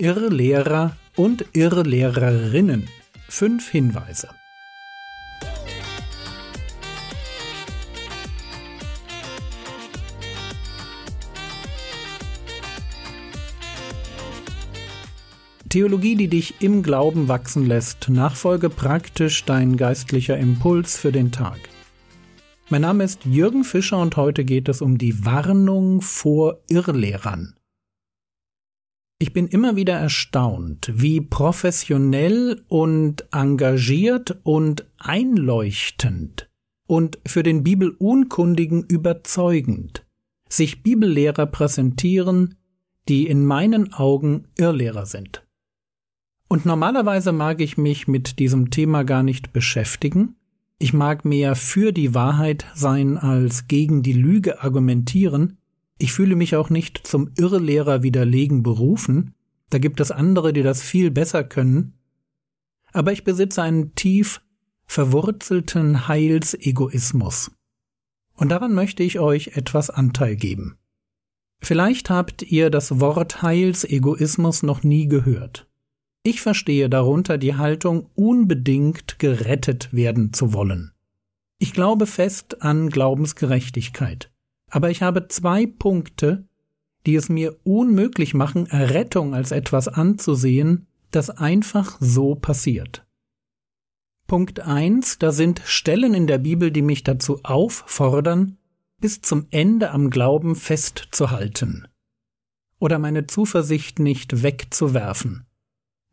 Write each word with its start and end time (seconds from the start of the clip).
Irrlehrer 0.00 0.96
und 1.14 1.44
Irrlehrerinnen. 1.52 2.88
Fünf 3.28 3.68
Hinweise. 3.68 4.30
Theologie, 15.68 16.16
die 16.16 16.28
dich 16.28 16.54
im 16.60 16.82
Glauben 16.82 17.28
wachsen 17.28 17.66
lässt. 17.66 18.08
Nachfolge 18.08 18.70
praktisch 18.70 19.44
dein 19.44 19.76
geistlicher 19.76 20.38
Impuls 20.38 20.96
für 20.96 21.12
den 21.12 21.30
Tag. 21.30 21.58
Mein 22.70 22.80
Name 22.80 23.04
ist 23.04 23.26
Jürgen 23.26 23.64
Fischer 23.64 23.98
und 23.98 24.16
heute 24.16 24.46
geht 24.46 24.70
es 24.70 24.80
um 24.80 24.96
die 24.96 25.26
Warnung 25.26 26.00
vor 26.00 26.56
Irrlehrern. 26.70 27.54
Ich 29.22 29.34
bin 29.34 29.48
immer 29.48 29.76
wieder 29.76 29.92
erstaunt, 29.92 30.90
wie 30.94 31.20
professionell 31.20 32.64
und 32.68 33.26
engagiert 33.32 34.40
und 34.44 34.86
einleuchtend 34.98 36.48
und 36.86 37.18
für 37.26 37.42
den 37.42 37.62
Bibelunkundigen 37.62 38.82
überzeugend 38.82 40.06
sich 40.48 40.82
Bibellehrer 40.82 41.44
präsentieren, 41.44 42.56
die 43.10 43.26
in 43.26 43.44
meinen 43.44 43.92
Augen 43.92 44.46
Irrlehrer 44.56 45.04
sind. 45.04 45.46
Und 46.48 46.64
normalerweise 46.64 47.32
mag 47.32 47.60
ich 47.60 47.76
mich 47.76 48.08
mit 48.08 48.38
diesem 48.38 48.70
Thema 48.70 49.04
gar 49.04 49.22
nicht 49.22 49.52
beschäftigen. 49.52 50.36
Ich 50.78 50.94
mag 50.94 51.26
mehr 51.26 51.56
für 51.56 51.92
die 51.92 52.14
Wahrheit 52.14 52.64
sein 52.74 53.18
als 53.18 53.68
gegen 53.68 54.02
die 54.02 54.14
Lüge 54.14 54.62
argumentieren. 54.62 55.58
Ich 56.02 56.14
fühle 56.14 56.34
mich 56.34 56.56
auch 56.56 56.70
nicht 56.70 57.06
zum 57.06 57.30
Irrlehrer 57.36 58.02
widerlegen 58.02 58.62
berufen. 58.62 59.34
Da 59.68 59.76
gibt 59.76 60.00
es 60.00 60.10
andere, 60.10 60.54
die 60.54 60.62
das 60.62 60.80
viel 60.80 61.10
besser 61.10 61.44
können. 61.44 61.92
Aber 62.94 63.12
ich 63.12 63.22
besitze 63.22 63.62
einen 63.62 63.94
tief 63.94 64.40
verwurzelten 64.86 66.08
Heilsegoismus. 66.08 67.50
Und 68.34 68.48
daran 68.48 68.72
möchte 68.72 69.02
ich 69.02 69.20
euch 69.20 69.58
etwas 69.58 69.90
Anteil 69.90 70.36
geben. 70.36 70.78
Vielleicht 71.60 72.08
habt 72.08 72.40
ihr 72.40 72.70
das 72.70 72.98
Wort 73.00 73.42
Heilsegoismus 73.42 74.62
noch 74.62 74.82
nie 74.82 75.06
gehört. 75.06 75.68
Ich 76.22 76.40
verstehe 76.40 76.88
darunter 76.88 77.36
die 77.36 77.56
Haltung, 77.56 78.08
unbedingt 78.14 79.18
gerettet 79.18 79.92
werden 79.92 80.32
zu 80.32 80.54
wollen. 80.54 80.92
Ich 81.58 81.74
glaube 81.74 82.06
fest 82.06 82.62
an 82.62 82.88
Glaubensgerechtigkeit. 82.88 84.29
Aber 84.70 84.90
ich 84.90 85.02
habe 85.02 85.28
zwei 85.28 85.66
Punkte, 85.66 86.44
die 87.06 87.14
es 87.14 87.28
mir 87.28 87.56
unmöglich 87.64 88.34
machen, 88.34 88.66
Errettung 88.66 89.34
als 89.34 89.52
etwas 89.52 89.88
anzusehen, 89.88 90.86
das 91.10 91.30
einfach 91.30 91.96
so 92.00 92.34
passiert. 92.34 93.04
Punkt 94.26 94.60
eins: 94.60 95.18
Da 95.18 95.32
sind 95.32 95.60
Stellen 95.64 96.14
in 96.14 96.26
der 96.26 96.38
Bibel, 96.38 96.70
die 96.70 96.82
mich 96.82 97.02
dazu 97.02 97.40
auffordern, 97.42 98.58
bis 99.00 99.20
zum 99.22 99.46
Ende 99.50 99.90
am 99.90 100.10
Glauben 100.10 100.54
festzuhalten 100.54 101.88
oder 102.78 102.98
meine 102.98 103.26
Zuversicht 103.26 103.98
nicht 103.98 104.42
wegzuwerfen 104.42 105.46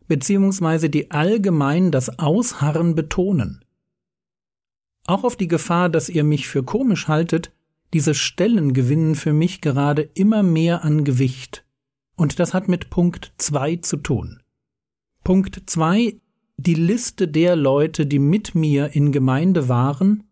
beziehungsweise 0.07 0.89
die 0.89 1.11
allgemein 1.11 1.91
das 1.91 2.19
Ausharren 2.19 2.95
betonen. 2.95 3.63
Auch 5.05 5.23
auf 5.23 5.35
die 5.35 5.47
Gefahr, 5.47 5.89
dass 5.89 6.09
ihr 6.09 6.23
mich 6.23 6.47
für 6.47 6.63
komisch 6.63 7.07
haltet, 7.07 7.51
diese 7.93 8.13
Stellen 8.13 8.73
gewinnen 8.73 9.15
für 9.15 9.33
mich 9.33 9.61
gerade 9.61 10.01
immer 10.13 10.43
mehr 10.43 10.83
an 10.83 11.03
Gewicht. 11.03 11.65
Und 12.15 12.39
das 12.39 12.53
hat 12.53 12.67
mit 12.67 12.89
Punkt 12.89 13.33
zwei 13.37 13.77
zu 13.77 13.97
tun. 13.97 14.41
Punkt 15.23 15.63
zwei: 15.67 16.19
die 16.57 16.73
Liste 16.73 17.27
der 17.27 17.55
Leute, 17.55 18.05
die 18.05 18.19
mit 18.19 18.55
mir 18.55 18.95
in 18.95 19.11
Gemeinde 19.11 19.69
waren, 19.69 20.23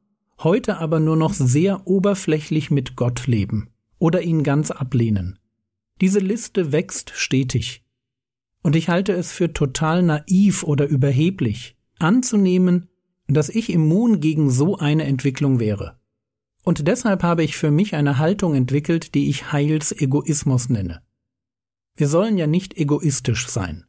heute 0.44 0.78
aber 0.80 1.00
nur 1.00 1.16
noch 1.16 1.34
sehr 1.34 1.88
oberflächlich 1.88 2.72
mit 2.72 2.96
Gott 2.96 3.28
leben 3.28 3.70
oder 4.00 4.22
ihn 4.22 4.44
ganz 4.44 4.72
ablehnen. 4.72 5.40
Diese 6.02 6.20
Liste 6.20 6.72
wächst 6.72 7.12
stetig. 7.16 7.84
Und 8.62 8.76
ich 8.76 8.90
halte 8.90 9.14
es 9.14 9.32
für 9.32 9.54
total 9.54 10.02
naiv 10.02 10.64
oder 10.64 10.88
überheblich, 10.88 11.78
anzunehmen, 12.00 12.90
dass 13.28 13.50
ich 13.50 13.72
immun 13.72 14.20
gegen 14.20 14.50
so 14.50 14.78
eine 14.78 15.04
Entwicklung 15.04 15.60
wäre. 15.60 15.98
Und 16.66 16.88
deshalb 16.88 17.22
habe 17.22 17.44
ich 17.44 17.56
für 17.56 17.70
mich 17.70 17.94
eine 17.94 18.18
Haltung 18.18 18.56
entwickelt, 18.56 19.14
die 19.14 19.30
ich 19.30 19.52
Heilsegoismus 19.52 20.68
nenne. 20.68 21.04
Wir 21.96 22.08
sollen 22.08 22.40
ja 22.40 22.48
nicht 22.48 22.76
egoistisch 22.76 23.48
sein. 23.48 23.86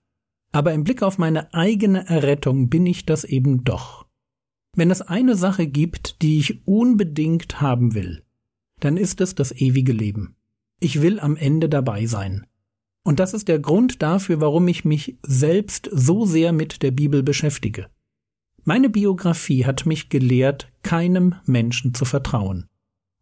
Aber 0.53 0.75
im 0.75 0.85
Blick 0.85 1.03
auf 1.03 1.17
meine 1.17 1.53
eigene 1.55 2.07
Errettung 2.07 2.69
bin 2.69 2.87
ich 2.87 3.07
das 3.07 3.25
eben 3.25 3.65
doch. 3.65 4.07
Wenn 4.75 4.91
es 4.91 5.01
eine 5.01 5.37
Sache 5.37 5.67
gibt, 5.67 6.21
die 6.21 6.39
ich 6.39 6.67
unbedingt 6.67 7.63
haben 7.63 7.95
will, 7.95 8.25
dann 8.81 8.99
ist 8.99 9.23
es 9.23 9.35
das 9.35 9.53
ewige 9.53 9.93
Leben. 9.93 10.37
Ich 10.79 11.01
will 11.01 11.19
am 11.19 11.37
Ende 11.37 11.71
dabei 11.71 12.05
sein. 12.05 12.47
Und 13.03 13.21
das 13.21 13.33
ist 13.33 13.49
der 13.49 13.59
Grund 13.59 14.03
dafür, 14.03 14.43
warum 14.43 14.69
ich 14.69 14.85
mich 14.85 15.17
selbst 15.23 15.89
so 15.93 16.27
sehr 16.27 16.53
mit 16.53 16.83
der 16.83 16.91
Bibel 16.91 17.23
beschäftige. 17.23 17.87
Meine 18.69 18.91
Biografie 18.91 19.65
hat 19.65 19.87
mich 19.87 20.09
gelehrt, 20.09 20.73
keinem 20.83 21.37
Menschen 21.45 21.95
zu 21.95 22.05
vertrauen. 22.05 22.67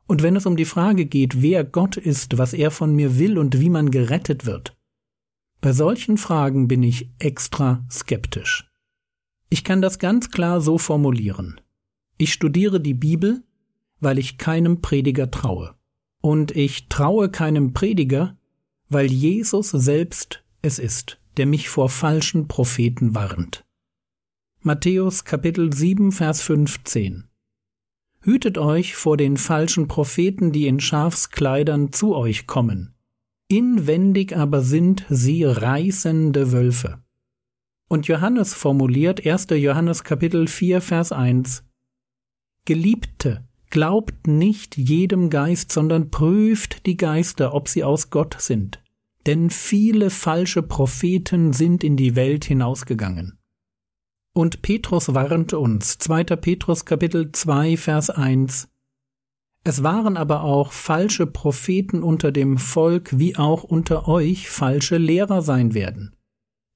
Und 0.07 0.23
wenn 0.23 0.37
es 0.37 0.47
um 0.47 0.57
die 0.57 0.65
Frage 0.65 1.05
geht, 1.05 1.43
wer 1.43 1.65
Gott 1.65 1.99
ist, 1.99 2.39
was 2.39 2.55
er 2.55 2.71
von 2.71 2.97
mir 2.97 3.19
will 3.19 3.37
und 3.37 3.61
wie 3.61 3.69
man 3.69 3.91
gerettet 3.91 4.47
wird, 4.47 4.75
bei 5.61 5.73
solchen 5.73 6.17
Fragen 6.17 6.67
bin 6.67 6.83
ich 6.83 7.11
extra 7.19 7.85
skeptisch. 7.91 8.71
Ich 9.51 9.65
kann 9.65 9.83
das 9.83 9.99
ganz 9.99 10.31
klar 10.31 10.63
so 10.63 10.79
formulieren. 10.79 11.61
Ich 12.17 12.33
studiere 12.33 12.81
die 12.81 12.95
Bibel, 12.95 13.45
weil 14.01 14.19
ich 14.19 14.39
keinem 14.39 14.81
Prediger 14.81 15.31
traue. 15.31 15.75
Und 16.23 16.57
ich 16.57 16.89
traue 16.89 17.29
keinem 17.29 17.75
Prediger, 17.75 18.39
weil 18.89 19.13
Jesus 19.13 19.73
selbst 19.73 20.43
es 20.63 20.79
ist, 20.79 21.21
der 21.37 21.45
mich 21.45 21.69
vor 21.69 21.91
falschen 21.91 22.49
Propheten 22.49 23.15
warnt. 23.15 23.64
Matthäus 24.67 25.27
Kapitel 25.27 25.71
7 25.75 26.11
Vers 26.11 26.41
15 26.41 27.29
Hütet 28.23 28.57
euch 28.57 28.97
vor 28.97 29.19
den 29.19 29.37
falschen 29.37 29.89
Propheten, 29.89 30.53
die 30.53 30.69
in 30.69 30.81
Schafskleidern 30.81 31.93
zu 31.93 32.17
euch 32.17 32.47
kommen. 32.47 32.95
Inwendig 33.47 34.35
aber 34.35 34.63
sind 34.63 35.05
sie 35.11 35.45
reißende 35.45 36.51
Wölfe. 36.51 37.05
Und 37.91 38.07
Johannes 38.07 38.55
formuliert 38.55 39.27
1. 39.27 39.49
Johannes 39.51 40.03
Kapitel 40.03 40.49
4 40.49 40.81
Vers 40.81 41.13
1 41.13 41.63
Geliebte, 42.65 43.47
Glaubt 43.69 44.27
nicht 44.27 44.79
jedem 44.79 45.29
Geist, 45.29 45.73
sondern 45.73 46.11
prüft 46.11 46.87
die 46.87 46.97
Geister, 46.97 47.53
ob 47.53 47.69
sie 47.69 47.85
aus 47.85 48.09
Gott 48.09 48.37
sind. 48.39 48.83
Denn 49.27 49.51
viele 49.51 50.09
falsche 50.09 50.63
Propheten 50.63 51.53
sind 51.53 51.85
in 51.85 51.99
die 51.99 52.17
Welt 52.17 52.47
hinausgegangen. 52.47 53.39
Und 54.35 54.61
Petrus 54.61 55.15
warnt 55.15 55.55
uns, 55.55 55.97
2. 55.99 56.25
Petrus 56.37 56.85
Kapitel 56.85 57.33
2 57.33 57.79
Vers 57.79 58.11
1, 58.11 58.69
es 59.67 59.83
waren 59.83 60.19
aber 60.19 60.43
auch 60.43 60.73
falsche 60.73 61.27
Propheten 61.27 62.03
unter 62.03 62.33
dem 62.33 62.59
Volk 62.59 63.19
wie 63.19 63.37
auch 63.37 63.65
unter 63.65 64.07
euch 64.09 64.51
falsche 64.51 64.99
Lehrer 64.99 65.41
sein 65.41 65.73
werden 65.73 66.15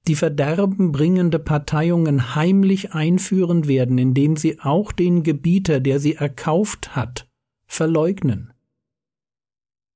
die 0.09 0.15
verderbenbringende 0.15 1.37
Parteiungen 1.37 2.33
heimlich 2.33 2.93
einführen 2.93 3.67
werden, 3.67 3.99
indem 3.99 4.37
sie 4.37 4.59
auch 4.59 4.91
den 4.91 5.21
Gebieter, 5.21 5.79
der 5.79 5.99
sie 5.99 6.15
erkauft 6.15 6.95
hat, 6.95 7.29
verleugnen. 7.67 8.51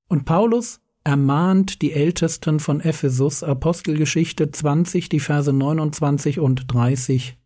Und 0.08 0.26
Paulus 0.26 0.82
ermahnt 1.04 1.82
die 1.82 1.94
Ältesten 1.94 2.60
von 2.60 2.80
Ephesus, 2.80 3.42
Apostelgeschichte 3.42 4.52
20, 4.52 5.10
die 5.10 5.20
Verse 5.20 5.52
29 5.52 6.40
und 6.40 6.72
30. 6.72 7.38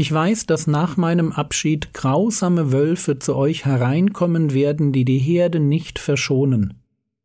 Ich 0.00 0.10
weiß, 0.10 0.46
dass 0.46 0.66
nach 0.66 0.96
meinem 0.96 1.30
Abschied 1.30 1.92
grausame 1.92 2.72
Wölfe 2.72 3.18
zu 3.18 3.36
euch 3.36 3.66
hereinkommen 3.66 4.54
werden, 4.54 4.94
die 4.94 5.04
die 5.04 5.18
Herde 5.18 5.60
nicht 5.60 5.98
verschonen 5.98 6.80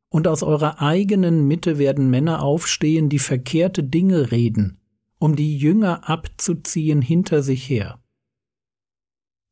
und 0.10 0.28
aus 0.28 0.44
eurer 0.44 0.82
eigenen 0.82 1.48
Mitte 1.48 1.78
werden 1.78 2.10
Männer 2.10 2.44
aufstehen, 2.44 3.08
die 3.08 3.20
verkehrte 3.20 3.82
Dinge 3.82 4.30
reden, 4.34 4.82
um 5.20 5.38
die 5.38 5.58
Jünger 5.58 6.10
abzuziehen 6.10 7.02
hinter 7.02 7.44
sich 7.44 7.70
her. 7.70 8.04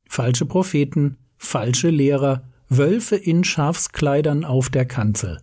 Falsche 0.05 0.45
Propheten, 0.45 1.15
falsche 1.37 1.91
Lehrer, 1.91 2.43
Wölfe 2.67 3.15
in 3.15 3.45
Schafskleidern 3.45 4.43
auf 4.43 4.67
der 4.69 4.83
Kanzel. 4.85 5.39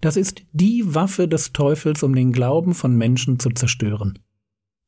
Das 0.00 0.16
ist 0.16 0.42
die 0.50 0.92
Waffe 0.92 1.28
des 1.28 1.52
Teufels, 1.52 2.02
um 2.02 2.16
den 2.16 2.32
Glauben 2.32 2.74
von 2.74 2.96
Menschen 2.96 3.38
zu 3.38 3.50
zerstören. 3.50 4.18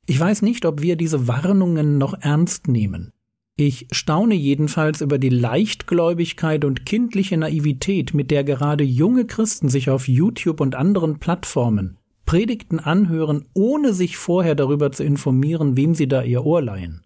Ich 0.07 0.19
weiß 0.19 0.43
nicht, 0.43 0.65
ob 0.67 0.83
wir 0.83 0.97
diese 0.97 1.29
Warnungen 1.29 1.99
noch 1.99 2.15
ernst 2.21 2.69
nehmen. 2.69 3.13
Ich 3.57 3.87
staune 3.93 4.35
jedenfalls 4.35 5.01
über 5.01 5.19
die 5.19 5.29
Leichtgläubigkeit 5.29 6.65
und 6.65 6.87
kindliche 6.87 7.37
Naivität, 7.37 8.15
mit 8.15 8.31
der 8.31 8.45
gerade 8.45 8.83
junge 8.83 9.27
Christen 9.27 9.69
sich 9.69 9.91
auf 9.91 10.09
YouTube 10.09 10.61
und 10.61 10.75
anderen 10.75 11.19
Plattformen 11.19 11.99
Predigten 12.25 12.79
anhören, 12.79 13.45
ohne 13.53 13.93
sich 13.93 14.17
vorher 14.17 14.55
darüber 14.55 14.91
zu 14.93 15.05
informieren, 15.05 15.77
wem 15.77 15.95
sie 15.95 16.09
da 16.09 16.23
ihr 16.23 16.45
Ohr 16.47 16.63
leihen. 16.63 17.03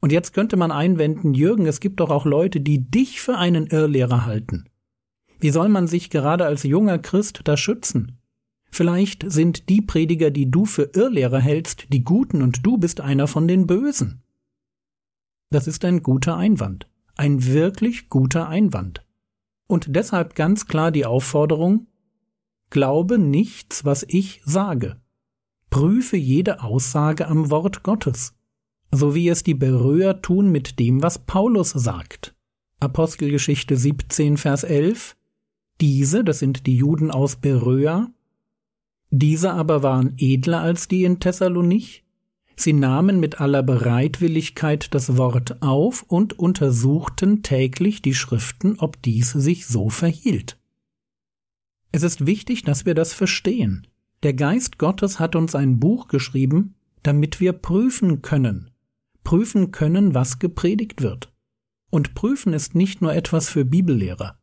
Und 0.00 0.10
jetzt 0.10 0.32
könnte 0.32 0.56
man 0.56 0.72
einwenden, 0.72 1.34
Jürgen, 1.34 1.66
es 1.66 1.80
gibt 1.80 2.00
doch 2.00 2.10
auch 2.10 2.24
Leute, 2.24 2.60
die 2.60 2.90
dich 2.90 3.20
für 3.20 3.36
einen 3.36 3.66
Irrlehrer 3.66 4.26
halten. 4.26 4.68
Wie 5.40 5.50
soll 5.50 5.68
man 5.68 5.86
sich 5.86 6.10
gerade 6.10 6.44
als 6.44 6.62
junger 6.62 6.98
Christ 6.98 7.42
da 7.44 7.56
schützen? 7.56 8.17
Vielleicht 8.70 9.24
sind 9.30 9.68
die 9.68 9.80
Prediger, 9.80 10.30
die 10.30 10.50
du 10.50 10.64
für 10.64 10.90
Irrlehrer 10.94 11.40
hältst, 11.40 11.92
die 11.92 12.04
Guten 12.04 12.42
und 12.42 12.64
du 12.64 12.78
bist 12.78 13.00
einer 13.00 13.26
von 13.26 13.48
den 13.48 13.66
Bösen. 13.66 14.22
Das 15.50 15.66
ist 15.66 15.84
ein 15.84 16.02
guter 16.02 16.36
Einwand, 16.36 16.88
ein 17.16 17.44
wirklich 17.46 18.08
guter 18.08 18.48
Einwand. 18.48 19.04
Und 19.66 19.96
deshalb 19.96 20.34
ganz 20.34 20.66
klar 20.66 20.90
die 20.90 21.06
Aufforderung, 21.06 21.86
glaube 22.70 23.18
nichts, 23.18 23.84
was 23.84 24.04
ich 24.06 24.42
sage. 24.44 25.00
Prüfe 25.70 26.16
jede 26.16 26.62
Aussage 26.62 27.28
am 27.28 27.50
Wort 27.50 27.82
Gottes, 27.82 28.34
so 28.90 29.14
wie 29.14 29.28
es 29.28 29.42
die 29.42 29.54
Beröer 29.54 30.22
tun 30.22 30.50
mit 30.50 30.78
dem, 30.78 31.02
was 31.02 31.18
Paulus 31.18 31.70
sagt. 31.70 32.34
Apostelgeschichte 32.80 33.76
17, 33.76 34.36
Vers 34.36 34.64
11 34.64 35.16
Diese, 35.80 36.24
das 36.24 36.38
sind 36.38 36.66
die 36.66 36.76
Juden 36.76 37.10
aus 37.10 37.36
Beröa, 37.36 38.10
diese 39.10 39.52
aber 39.52 39.82
waren 39.82 40.14
edler 40.18 40.60
als 40.60 40.88
die 40.88 41.04
in 41.04 41.20
Thessalonich, 41.20 42.04
Sie 42.60 42.72
nahmen 42.72 43.20
mit 43.20 43.40
aller 43.40 43.62
Bereitwilligkeit 43.62 44.92
das 44.92 45.16
Wort 45.16 45.62
auf 45.62 46.02
und 46.02 46.40
untersuchten 46.40 47.44
täglich 47.44 48.02
die 48.02 48.14
Schriften, 48.14 48.80
ob 48.80 49.00
dies 49.00 49.30
sich 49.30 49.66
so 49.68 49.90
verhielt. 49.90 50.58
Es 51.92 52.02
ist 52.02 52.26
wichtig, 52.26 52.64
dass 52.64 52.84
wir 52.84 52.94
das 52.94 53.12
verstehen. 53.12 53.86
Der 54.24 54.34
Geist 54.34 54.78
Gottes 54.78 55.20
hat 55.20 55.36
uns 55.36 55.54
ein 55.54 55.78
Buch 55.78 56.08
geschrieben, 56.08 56.74
damit 57.04 57.38
wir 57.38 57.52
prüfen 57.52 58.22
können, 58.22 58.72
prüfen 59.22 59.70
können, 59.70 60.14
was 60.14 60.40
gepredigt 60.40 61.00
wird. 61.00 61.32
Und 61.90 62.14
prüfen 62.14 62.52
ist 62.52 62.74
nicht 62.74 63.00
nur 63.00 63.14
etwas 63.14 63.48
für 63.48 63.64
Bibellehrer. 63.64 64.36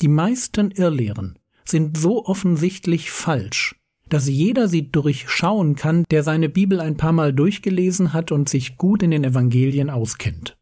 Die 0.00 0.08
meisten 0.08 0.72
Irrlehren 0.72 1.38
sind 1.64 1.96
so 1.96 2.26
offensichtlich 2.26 3.12
falsch, 3.12 3.76
dass 4.12 4.28
jeder 4.28 4.68
sie 4.68 4.90
durchschauen 4.90 5.74
kann, 5.74 6.04
der 6.10 6.22
seine 6.22 6.50
Bibel 6.50 6.80
ein 6.80 6.98
paar 6.98 7.12
Mal 7.12 7.32
durchgelesen 7.32 8.12
hat 8.12 8.30
und 8.30 8.46
sich 8.46 8.76
gut 8.76 9.02
in 9.02 9.10
den 9.10 9.24
Evangelien 9.24 9.88
auskennt. 9.88 10.58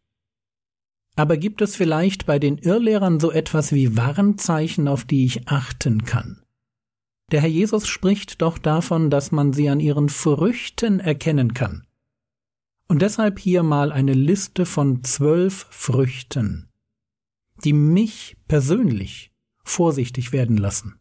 Aber 1.16 1.36
gibt 1.36 1.60
es 1.60 1.74
vielleicht 1.74 2.26
bei 2.26 2.38
den 2.38 2.58
Irrlehrern 2.58 3.18
so 3.18 3.32
etwas 3.32 3.72
wie 3.72 3.96
Warnzeichen, 3.96 4.86
auf 4.86 5.04
die 5.04 5.24
ich 5.24 5.48
achten 5.48 6.04
kann? 6.04 6.44
Der 7.32 7.40
Herr 7.40 7.48
Jesus 7.48 7.88
spricht 7.88 8.40
doch 8.40 8.56
davon, 8.56 9.10
dass 9.10 9.32
man 9.32 9.52
sie 9.52 9.68
an 9.68 9.80
ihren 9.80 10.10
Früchten 10.10 11.00
erkennen 11.00 11.52
kann. 11.52 11.84
Und 12.86 13.02
deshalb 13.02 13.40
hier 13.40 13.64
mal 13.64 13.90
eine 13.90 14.14
Liste 14.14 14.64
von 14.64 15.02
zwölf 15.02 15.66
Früchten, 15.70 16.68
die 17.64 17.72
mich 17.72 18.36
persönlich 18.46 19.32
vorsichtig 19.64 20.32
werden 20.32 20.56
lassen. 20.56 20.99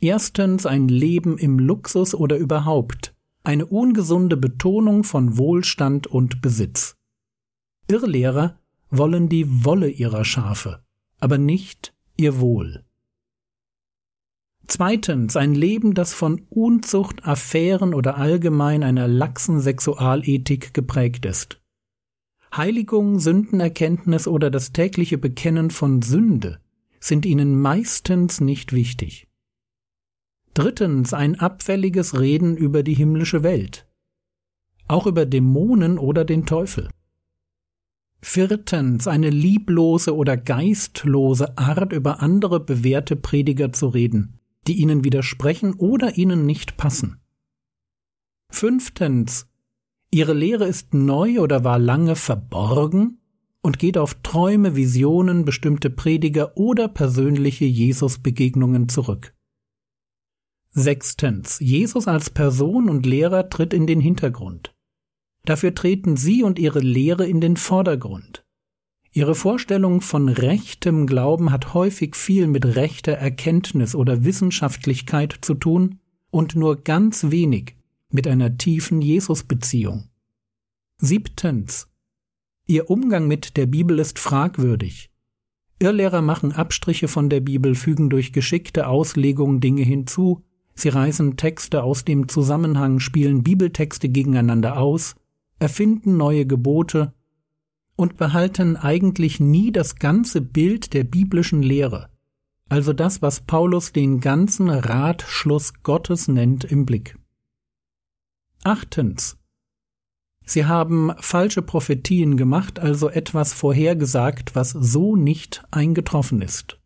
Erstens 0.00 0.64
ein 0.64 0.88
Leben 0.88 1.36
im 1.36 1.58
Luxus 1.58 2.14
oder 2.14 2.38
überhaupt, 2.38 3.14
eine 3.44 3.66
ungesunde 3.66 4.38
Betonung 4.38 5.04
von 5.04 5.36
Wohlstand 5.36 6.06
und 6.06 6.40
Besitz. 6.40 6.96
Irrlehrer 7.86 8.58
wollen 8.88 9.28
die 9.28 9.64
Wolle 9.64 9.88
ihrer 9.90 10.24
Schafe, 10.24 10.82
aber 11.18 11.36
nicht 11.36 11.94
ihr 12.16 12.40
Wohl. 12.40 12.84
Zweitens 14.66 15.36
ein 15.36 15.54
Leben, 15.54 15.94
das 15.94 16.14
von 16.14 16.46
Unzucht, 16.48 17.24
Affären 17.26 17.92
oder 17.92 18.16
allgemein 18.16 18.82
einer 18.82 19.08
laxen 19.08 19.60
Sexualethik 19.60 20.72
geprägt 20.72 21.26
ist. 21.26 21.60
Heiligung, 22.56 23.18
Sündenerkenntnis 23.18 24.26
oder 24.26 24.50
das 24.50 24.72
tägliche 24.72 25.18
Bekennen 25.18 25.70
von 25.70 26.02
Sünde 26.02 26.60
sind 27.00 27.26
ihnen 27.26 27.60
meistens 27.60 28.40
nicht 28.40 28.72
wichtig. 28.72 29.29
Drittens 30.54 31.14
ein 31.14 31.38
abfälliges 31.38 32.18
Reden 32.18 32.56
über 32.56 32.82
die 32.82 32.94
himmlische 32.94 33.42
Welt, 33.42 33.86
auch 34.88 35.06
über 35.06 35.24
Dämonen 35.24 35.98
oder 35.98 36.24
den 36.24 36.44
Teufel. 36.44 36.88
Viertens 38.22 39.06
eine 39.06 39.30
lieblose 39.30 40.14
oder 40.14 40.36
geistlose 40.36 41.56
Art 41.56 41.92
über 41.92 42.20
andere 42.20 42.60
bewährte 42.60 43.16
Prediger 43.16 43.72
zu 43.72 43.88
reden, 43.88 44.40
die 44.66 44.74
ihnen 44.74 45.04
widersprechen 45.04 45.74
oder 45.74 46.18
ihnen 46.18 46.44
nicht 46.44 46.76
passen. 46.76 47.20
Fünftens 48.50 49.46
ihre 50.10 50.34
Lehre 50.34 50.66
ist 50.66 50.92
neu 50.92 51.40
oder 51.40 51.62
war 51.62 51.78
lange 51.78 52.16
verborgen 52.16 53.20
und 53.62 53.78
geht 53.78 53.96
auf 53.96 54.14
Träume, 54.22 54.74
Visionen, 54.74 55.44
bestimmte 55.44 55.88
Prediger 55.88 56.56
oder 56.56 56.88
persönliche 56.88 57.64
Jesusbegegnungen 57.64 58.88
zurück. 58.88 59.32
Sechstens. 60.72 61.58
Jesus 61.58 62.06
als 62.06 62.30
Person 62.30 62.88
und 62.88 63.04
Lehrer 63.04 63.50
tritt 63.50 63.74
in 63.74 63.86
den 63.86 64.00
Hintergrund. 64.00 64.72
Dafür 65.44 65.74
treten 65.74 66.16
Sie 66.16 66.42
und 66.42 66.58
Ihre 66.58 66.80
Lehre 66.80 67.26
in 67.26 67.40
den 67.40 67.56
Vordergrund. 67.56 68.44
Ihre 69.12 69.34
Vorstellung 69.34 70.00
von 70.00 70.28
rechtem 70.28 71.08
Glauben 71.08 71.50
hat 71.50 71.74
häufig 71.74 72.14
viel 72.14 72.46
mit 72.46 72.64
rechter 72.64 73.12
Erkenntnis 73.12 73.96
oder 73.96 74.24
Wissenschaftlichkeit 74.24 75.36
zu 75.40 75.54
tun 75.54 75.98
und 76.30 76.54
nur 76.54 76.82
ganz 76.84 77.30
wenig 77.30 77.74
mit 78.10 78.28
einer 78.28 78.56
tiefen 78.56 79.02
Jesusbeziehung. 79.02 80.08
Siebtens. 80.98 81.88
Ihr 82.66 82.88
Umgang 82.88 83.26
mit 83.26 83.56
der 83.56 83.66
Bibel 83.66 83.98
ist 83.98 84.20
fragwürdig. 84.20 85.10
Irrlehrer 85.80 86.22
machen 86.22 86.52
Abstriche 86.52 87.08
von 87.08 87.28
der 87.28 87.40
Bibel, 87.40 87.74
fügen 87.74 88.10
durch 88.10 88.32
geschickte 88.32 88.86
Auslegung 88.86 89.60
Dinge 89.60 89.82
hinzu, 89.82 90.44
Sie 90.80 90.88
reißen 90.88 91.36
Texte 91.36 91.82
aus 91.82 92.06
dem 92.06 92.26
Zusammenhang, 92.28 93.00
spielen 93.00 93.42
Bibeltexte 93.42 94.08
gegeneinander 94.08 94.78
aus, 94.78 95.14
erfinden 95.58 96.16
neue 96.16 96.46
Gebote 96.46 97.12
und 97.96 98.16
behalten 98.16 98.78
eigentlich 98.78 99.40
nie 99.40 99.72
das 99.72 99.96
ganze 99.96 100.40
Bild 100.40 100.94
der 100.94 101.04
biblischen 101.04 101.62
Lehre, 101.62 102.08
also 102.70 102.94
das, 102.94 103.20
was 103.20 103.42
Paulus 103.42 103.92
den 103.92 104.20
ganzen 104.20 104.70
Ratschluss 104.70 105.82
Gottes 105.82 106.28
nennt, 106.28 106.64
im 106.64 106.86
Blick. 106.86 107.18
Achtens. 108.64 109.36
Sie 110.46 110.64
haben 110.64 111.12
falsche 111.18 111.60
Prophetien 111.60 112.38
gemacht, 112.38 112.78
also 112.78 113.10
etwas 113.10 113.52
vorhergesagt, 113.52 114.54
was 114.54 114.70
so 114.70 115.14
nicht 115.14 115.62
eingetroffen 115.70 116.40
ist. 116.40 116.80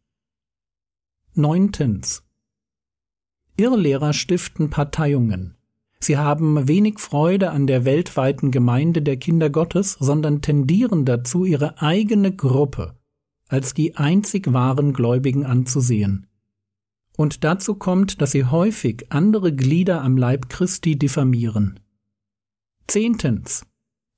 Neuntens. 1.34 2.23
Irrlehrer 3.56 4.12
stiften 4.12 4.70
Parteiungen. 4.70 5.56
Sie 6.00 6.18
haben 6.18 6.68
wenig 6.68 6.98
Freude 6.98 7.50
an 7.50 7.66
der 7.66 7.84
weltweiten 7.84 8.50
Gemeinde 8.50 9.00
der 9.00 9.16
Kinder 9.16 9.48
Gottes, 9.48 9.96
sondern 9.98 10.42
tendieren 10.42 11.04
dazu, 11.04 11.44
ihre 11.44 11.80
eigene 11.80 12.34
Gruppe 12.34 12.94
als 13.48 13.74
die 13.74 13.96
einzig 13.96 14.52
wahren 14.52 14.92
Gläubigen 14.92 15.44
anzusehen. 15.44 16.26
Und 17.16 17.44
dazu 17.44 17.76
kommt, 17.76 18.20
dass 18.20 18.32
sie 18.32 18.44
häufig 18.44 19.06
andere 19.10 19.54
Glieder 19.54 20.02
am 20.02 20.16
Leib 20.16 20.48
Christi 20.48 20.98
diffamieren. 20.98 21.78
Zehntens. 22.88 23.64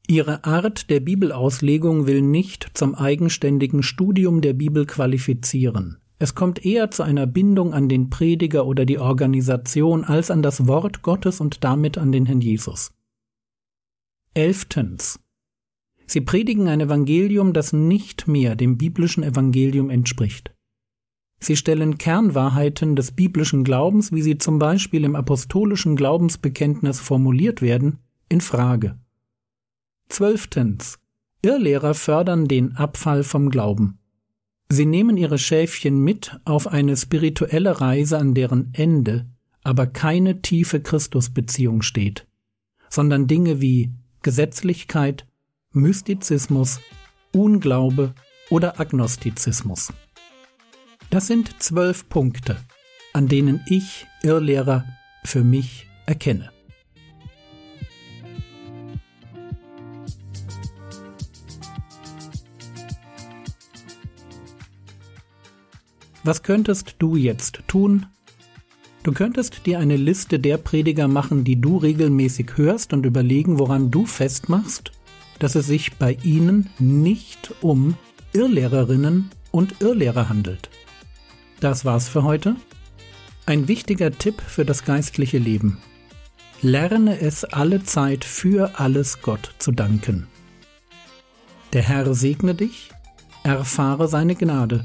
Ihre 0.08 0.44
Art 0.44 0.88
der 0.88 1.00
Bibelauslegung 1.00 2.06
will 2.06 2.22
nicht 2.22 2.70
zum 2.74 2.94
eigenständigen 2.94 3.82
Studium 3.82 4.40
der 4.40 4.54
Bibel 4.54 4.86
qualifizieren. 4.86 5.98
Es 6.18 6.34
kommt 6.34 6.64
eher 6.64 6.90
zu 6.90 7.02
einer 7.02 7.26
Bindung 7.26 7.74
an 7.74 7.88
den 7.88 8.08
Prediger 8.08 8.66
oder 8.66 8.86
die 8.86 8.98
Organisation 8.98 10.04
als 10.04 10.30
an 10.30 10.42
das 10.42 10.66
Wort 10.66 11.02
Gottes 11.02 11.40
und 11.40 11.62
damit 11.62 11.98
an 11.98 12.10
den 12.10 12.24
Herrn 12.24 12.40
Jesus. 12.40 12.92
Elftens. 14.32 15.20
Sie 16.06 16.20
predigen 16.20 16.68
ein 16.68 16.80
Evangelium, 16.80 17.52
das 17.52 17.72
nicht 17.72 18.28
mehr 18.28 18.54
dem 18.54 18.78
biblischen 18.78 19.24
Evangelium 19.24 19.90
entspricht. 19.90 20.54
Sie 21.38 21.56
stellen 21.56 21.98
Kernwahrheiten 21.98 22.96
des 22.96 23.12
biblischen 23.12 23.62
Glaubens, 23.62 24.12
wie 24.12 24.22
sie 24.22 24.38
zum 24.38 24.58
Beispiel 24.58 25.04
im 25.04 25.16
apostolischen 25.16 25.96
Glaubensbekenntnis 25.96 27.00
formuliert 27.00 27.60
werden, 27.60 27.98
in 28.28 28.40
Frage. 28.40 28.98
Zwölftens. 30.08 30.98
Irrlehrer 31.42 31.94
fördern 31.94 32.48
den 32.48 32.76
Abfall 32.76 33.22
vom 33.22 33.50
Glauben. 33.50 33.98
Sie 34.68 34.86
nehmen 34.86 35.16
ihre 35.16 35.38
Schäfchen 35.38 36.00
mit 36.00 36.38
auf 36.44 36.66
eine 36.66 36.96
spirituelle 36.96 37.80
Reise, 37.80 38.18
an 38.18 38.34
deren 38.34 38.70
Ende 38.74 39.26
aber 39.66 39.88
keine 39.88 40.42
tiefe 40.42 40.80
Christusbeziehung 40.80 41.82
steht, 41.82 42.24
sondern 42.88 43.26
Dinge 43.26 43.60
wie 43.60 43.90
Gesetzlichkeit, 44.22 45.26
Mystizismus, 45.72 46.78
Unglaube 47.32 48.14
oder 48.48 48.78
Agnostizismus. 48.78 49.92
Das 51.10 51.26
sind 51.26 51.60
zwölf 51.60 52.08
Punkte, 52.08 52.58
an 53.12 53.26
denen 53.26 53.60
ich 53.66 54.06
Irrlehrer 54.22 54.84
für 55.24 55.42
mich 55.42 55.88
erkenne. 56.06 56.52
Was 66.26 66.42
könntest 66.42 66.96
du 66.98 67.14
jetzt 67.14 67.60
tun? 67.68 68.06
Du 69.04 69.12
könntest 69.12 69.64
dir 69.64 69.78
eine 69.78 69.96
Liste 69.96 70.40
der 70.40 70.56
Prediger 70.56 71.06
machen, 71.06 71.44
die 71.44 71.60
du 71.60 71.76
regelmäßig 71.76 72.56
hörst 72.56 72.92
und 72.92 73.06
überlegen, 73.06 73.60
woran 73.60 73.92
du 73.92 74.06
festmachst, 74.06 74.90
dass 75.38 75.54
es 75.54 75.68
sich 75.68 75.94
bei 75.98 76.18
ihnen 76.24 76.68
nicht 76.80 77.54
um 77.60 77.94
Irrlehrerinnen 78.32 79.30
und 79.52 79.80
Irrlehrer 79.80 80.28
handelt. 80.28 80.68
Das 81.60 81.84
war's 81.84 82.08
für 82.08 82.24
heute. 82.24 82.56
Ein 83.46 83.68
wichtiger 83.68 84.10
Tipp 84.10 84.42
für 84.44 84.64
das 84.64 84.84
geistliche 84.84 85.38
Leben. 85.38 85.78
Lerne 86.60 87.20
es 87.20 87.44
alle 87.44 87.84
Zeit 87.84 88.24
für 88.24 88.80
alles 88.80 89.22
Gott 89.22 89.54
zu 89.58 89.70
danken. 89.70 90.26
Der 91.72 91.82
Herr 91.82 92.12
segne 92.14 92.56
dich, 92.56 92.90
erfahre 93.44 94.08
seine 94.08 94.34
Gnade 94.34 94.84